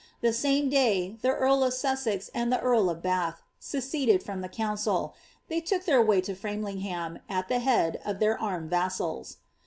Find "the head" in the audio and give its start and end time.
7.49-8.01